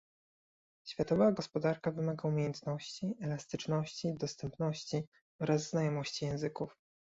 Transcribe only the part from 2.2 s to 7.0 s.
umiejętności, elastyczności, dostępności oraz znajomości języków